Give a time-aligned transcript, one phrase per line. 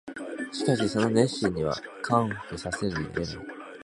[0.51, 3.37] しかしその熱心には感服せざるを得ない